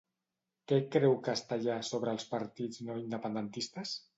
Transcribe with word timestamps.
Què 0.71 0.79
creu 0.95 1.13
Castellà 1.27 1.77
sobre 1.91 2.17
els 2.17 2.27
partits 2.35 2.83
no 2.89 2.99
independentistes? 3.07 3.95